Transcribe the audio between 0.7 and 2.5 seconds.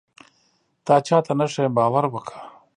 تا چاته نه ښيم باور وکه.